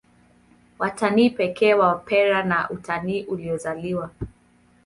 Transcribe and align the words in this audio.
Watani 0.79 1.29
pekee 1.29 1.73
wa 1.73 1.87
Wapare 1.87 2.43
na 2.43 2.69
utani 2.69 3.23
uliozaliwa 3.23 4.09